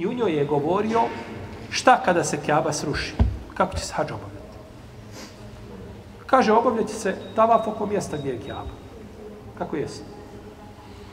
I 0.00 0.06
u 0.06 0.12
njoj 0.12 0.32
je 0.32 0.44
govorio 0.44 1.00
šta 1.70 2.02
kada 2.04 2.24
se 2.24 2.38
Kjaba 2.44 2.72
sruši. 2.72 3.14
Kako 3.54 3.76
će 3.76 3.84
se 3.84 3.92
hađ 3.94 4.10
obavljati? 4.10 4.56
Kaže, 6.26 6.52
obavljati 6.52 6.92
se 6.92 7.16
tavaf 7.36 7.68
oko 7.68 7.86
mjesta 7.86 8.16
gdje 8.16 8.30
je 8.30 8.40
Kjaba. 8.40 8.74
Kako 9.58 9.76
jest? 9.76 10.02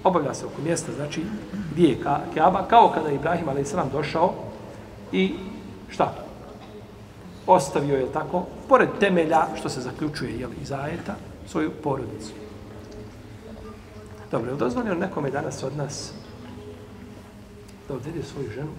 Obavlja 0.04 0.34
se 0.34 0.46
oko 0.46 0.62
mjesta, 0.62 0.92
znači 0.96 1.24
gdje 1.72 1.90
je 1.90 1.98
Kjaba, 2.34 2.68
kao 2.68 2.92
kada 2.94 3.10
je 3.10 3.16
Ibrahim 3.16 3.50
a.s. 3.50 3.76
došao 3.92 4.34
i 5.12 5.36
šta? 5.90 6.14
Ostavio 7.48 7.98
je 7.98 8.14
tako, 8.14 8.46
pored 8.70 8.90
temelja, 9.00 9.48
što 9.56 9.70
se 9.70 9.82
zaključuje 9.82 10.40
jel, 10.40 10.50
iz 10.62 10.72
ajeta, 10.72 11.16
svoju 11.48 11.72
porodicu. 11.84 12.32
Dobro, 14.32 14.52
je 14.52 14.58
dozvoljeno 14.58 14.96
nekome 14.96 15.32
danas 15.32 15.64
od 15.64 15.78
nas 15.78 16.14
da 17.88 17.94
odvede 17.94 18.24
svoju 18.24 18.50
ženu, 18.52 18.72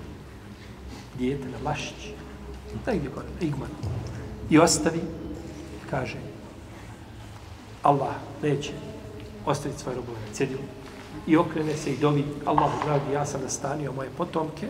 dijete 1.18 1.48
na 1.48 1.70
Lašić, 1.70 2.12
negdje 2.86 3.10
kod 3.10 3.22
gore, 3.22 3.28
igman, 3.40 3.70
i 4.50 4.58
ostavi, 4.58 5.00
kaže, 5.90 6.16
Allah 7.82 8.14
neće 8.42 8.72
ostaviti 9.46 9.80
svoje 9.80 9.96
robove 9.96 10.18
na 10.28 10.34
cedilu. 10.34 10.60
i 11.26 11.36
okrene 11.36 11.76
se 11.76 11.92
i 11.92 11.96
dovi, 11.96 12.24
Allah 12.44 12.70
dragi, 12.84 13.12
ja 13.12 13.26
sam 13.26 13.40
nastanio 13.42 13.92
moje 13.92 14.10
potomke, 14.16 14.68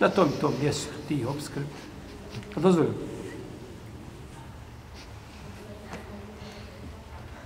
na 0.00 0.08
tom 0.08 0.28
i 0.28 0.40
tom 0.40 0.52
mjestu 0.62 0.92
ti 1.08 1.24
obskrbi. 1.28 1.66
Pa 2.54 2.60
dozvoljeno. 2.60 2.94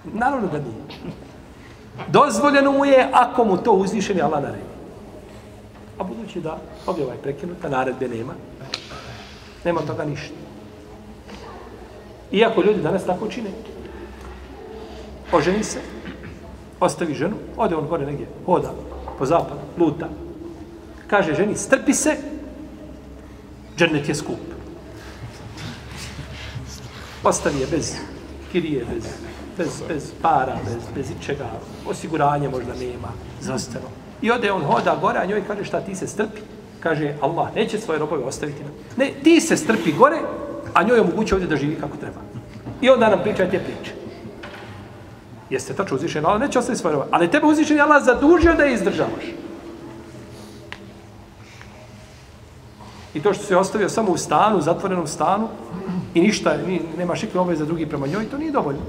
Naravno 0.05 0.49
da 0.49 0.59
nije. 0.59 1.15
Dozvoljeno 2.09 2.73
mu 2.73 2.85
je 2.85 3.09
ako 3.13 3.45
mu 3.45 3.57
to 3.57 3.73
uzvišeni 3.73 4.23
Allah 4.23 4.43
naredi. 4.43 4.80
A 6.01 6.05
budući 6.05 6.41
da 6.41 6.59
objava 6.87 7.13
je 7.13 7.23
prekinuta, 7.23 7.69
naredbe 7.69 8.09
nema, 8.09 8.33
nema 9.65 9.81
toga 9.81 10.05
ništa. 10.05 10.35
Iako 12.33 12.63
ljudi 12.63 12.83
danas 12.83 13.05
tako 13.05 13.29
čine, 13.29 13.51
oženi 15.33 15.65
se, 15.65 15.81
ostavi 16.81 17.15
ženu, 17.15 17.37
ode 17.57 17.77
on 17.77 17.89
gore 17.89 18.07
negdje, 18.07 18.27
hoda 18.47 18.73
po 19.19 19.27
zapadu, 19.27 19.61
luta. 19.79 20.09
Kaže 21.07 21.35
ženi, 21.35 21.57
strpi 21.57 21.95
se, 21.95 22.17
džennet 23.77 24.09
je 24.09 24.15
skup. 24.15 24.41
Ostavi 27.25 27.61
je 27.61 27.67
bez 27.67 27.97
kirije, 28.53 28.85
bez, 28.95 29.05
bez, 29.59 29.83
bez 29.89 30.13
para, 30.23 30.57
bez, 30.65 30.83
bez 30.95 31.11
ičega, 31.21 31.51
osiguranje 31.87 32.49
možda 32.49 32.75
nema, 32.75 33.09
zastano. 33.41 34.10
I 34.23 34.31
ode 34.31 34.53
on 34.53 34.63
hoda 34.63 34.97
gore, 35.01 35.19
a 35.19 35.27
njoj 35.27 35.43
kaže 35.47 35.65
šta 35.65 35.81
ti 35.81 35.95
se 35.95 36.07
strpi. 36.07 36.41
Kaže 36.81 37.15
Allah, 37.21 37.55
neće 37.55 37.79
svoje 37.79 37.99
robove 37.99 38.25
ostaviti. 38.25 38.63
Ne, 38.97 39.13
ti 39.23 39.41
se 39.41 39.57
strpi 39.57 39.93
gore, 39.93 40.19
a 40.75 40.83
njoj 40.83 41.01
omoguće 41.01 41.35
ovdje 41.35 41.49
da 41.49 41.57
živi 41.57 41.77
kako 41.81 41.97
treba. 41.97 42.21
I 42.81 42.91
onda 42.91 43.11
nam 43.11 43.21
priča 43.23 43.51
te 43.51 43.59
priče. 43.59 43.93
Jeste 45.51 45.75
tačno 45.75 45.97
uzvišen 45.97 46.27
Allah, 46.27 46.41
neće 46.41 46.59
ostaviti 46.59 46.81
svoje 46.81 46.93
robove. 46.93 47.11
Ali 47.13 47.31
tebe 47.31 47.47
uzvišen 47.47 47.81
Allah 47.81 48.05
zadužio 48.05 48.55
da 48.55 48.63
je 48.63 48.75
izdržavaš. 48.75 49.25
I 53.15 53.23
to 53.23 53.35
što 53.35 53.45
se 53.45 53.57
ostavio 53.57 53.89
samo 53.89 54.13
u 54.13 54.17
stanu, 54.17 54.61
zatvorenom 54.61 55.07
stanu, 55.07 55.49
i 56.15 56.21
ništa, 56.21 56.57
ni, 56.67 56.81
nema 56.99 57.17
šikve 57.17 57.41
obaveza 57.41 57.65
drugi 57.65 57.87
prema 57.87 58.07
njoj, 58.07 58.31
to 58.31 58.39
nije 58.39 58.53
dovoljno. 58.53 58.83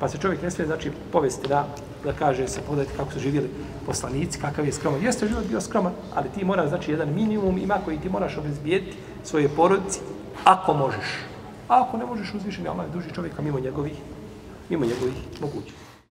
Pa 0.00 0.08
se 0.08 0.18
čovjek 0.18 0.42
ne 0.42 0.50
smije, 0.50 0.66
znači, 0.66 0.90
povesti 1.12 1.48
da, 1.48 1.66
da 2.04 2.12
kaže 2.12 2.48
se, 2.48 2.60
pogledajte 2.60 2.96
kako 2.96 3.12
su 3.12 3.20
živjeli 3.20 3.50
poslanici, 3.86 4.40
kakav 4.40 4.66
je 4.66 4.72
skroman. 4.72 5.02
Jeste 5.02 5.28
život 5.28 5.44
bio 5.44 5.60
skroman, 5.60 5.92
ali 6.14 6.28
ti 6.28 6.44
mora, 6.44 6.68
znači, 6.68 6.90
jedan 6.90 7.14
minimum 7.14 7.58
ima 7.58 7.78
koji 7.84 7.98
ti 7.98 8.08
moraš 8.08 8.36
obezbijeti 8.36 8.96
svoje 9.24 9.48
porodici, 9.48 10.00
ako 10.44 10.74
možeš. 10.74 11.06
A 11.68 11.82
ako 11.82 11.96
ne 11.96 12.06
možeš 12.06 12.34
uzvišeni, 12.34 12.68
Allah 12.68 12.86
je 12.86 12.92
duži 12.92 13.14
čovjeka 13.14 13.42
mimo 13.42 13.60
njegovih, 13.60 13.94
mimo 14.68 14.84
njegovih 14.84 15.14
mogućnosti. 15.40 15.89